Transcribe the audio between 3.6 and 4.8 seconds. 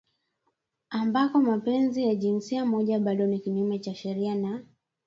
cha sheria na